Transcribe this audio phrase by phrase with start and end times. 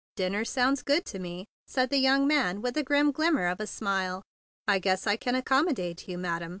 [0.15, 3.67] "Dinner sounds good to me," said the young man with a grim glimmer of a
[3.67, 4.23] smile.
[4.67, 6.49] "I guess I can accommodate you, madam.